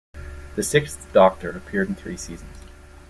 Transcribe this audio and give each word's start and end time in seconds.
The 0.55 0.63
Sixth 0.63 1.13
Doctor 1.13 1.51
appeared 1.51 1.87
in 1.87 1.93
three 1.93 2.17
seasons. 2.17 2.57